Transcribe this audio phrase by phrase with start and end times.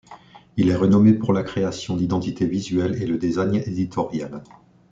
[0.57, 4.41] Il est renommé pour la création d'identités visuelles et le design éditorial.